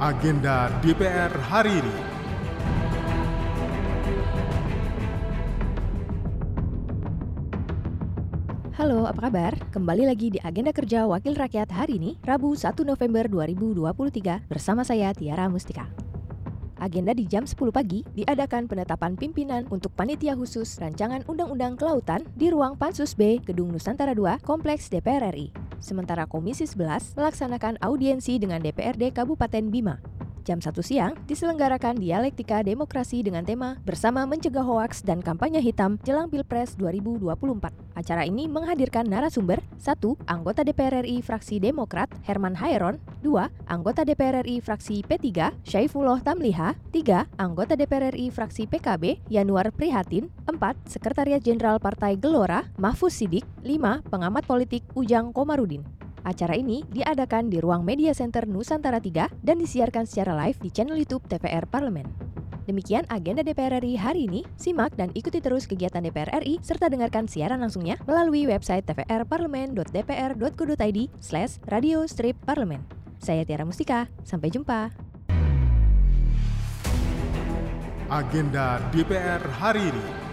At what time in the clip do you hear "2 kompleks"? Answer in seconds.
24.16-24.88